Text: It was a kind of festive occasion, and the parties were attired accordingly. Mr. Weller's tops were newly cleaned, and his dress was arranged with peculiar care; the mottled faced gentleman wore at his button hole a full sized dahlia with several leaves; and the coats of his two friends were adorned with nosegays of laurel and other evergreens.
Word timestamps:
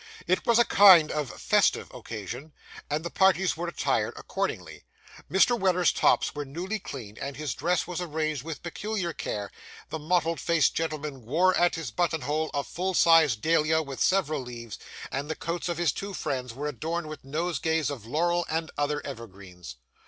It 0.25 0.47
was 0.47 0.57
a 0.57 0.65
kind 0.65 1.11
of 1.11 1.29
festive 1.39 1.91
occasion, 1.93 2.53
and 2.89 3.05
the 3.05 3.11
parties 3.11 3.55
were 3.55 3.67
attired 3.67 4.15
accordingly. 4.17 4.83
Mr. 5.29 5.55
Weller's 5.59 5.91
tops 5.91 6.33
were 6.33 6.43
newly 6.43 6.79
cleaned, 6.79 7.19
and 7.19 7.37
his 7.37 7.53
dress 7.53 7.85
was 7.85 8.01
arranged 8.01 8.41
with 8.41 8.63
peculiar 8.63 9.13
care; 9.13 9.51
the 9.89 9.99
mottled 9.99 10.39
faced 10.39 10.73
gentleman 10.73 11.23
wore 11.23 11.55
at 11.55 11.75
his 11.75 11.91
button 11.91 12.21
hole 12.21 12.49
a 12.55 12.63
full 12.63 12.95
sized 12.95 13.41
dahlia 13.41 13.83
with 13.83 14.01
several 14.01 14.41
leaves; 14.41 14.79
and 15.11 15.29
the 15.29 15.35
coats 15.35 15.69
of 15.69 15.77
his 15.77 15.91
two 15.91 16.15
friends 16.15 16.51
were 16.51 16.65
adorned 16.67 17.07
with 17.07 17.23
nosegays 17.23 17.91
of 17.91 18.03
laurel 18.07 18.43
and 18.49 18.71
other 18.79 19.05
evergreens. 19.05 19.75